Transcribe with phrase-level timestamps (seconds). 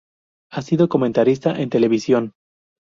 [0.51, 2.31] Ha sido comentarista en televisión.